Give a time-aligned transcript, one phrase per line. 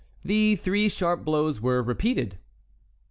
[0.25, 2.39] The three sharp blows were repeated.